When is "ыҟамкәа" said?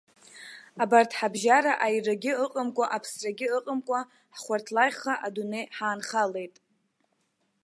2.45-2.85, 3.57-3.99